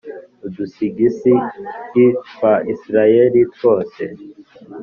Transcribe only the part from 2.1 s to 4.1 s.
twa Israheli twose